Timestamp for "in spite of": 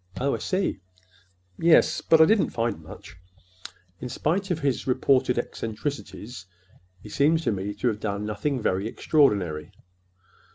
3.99-4.61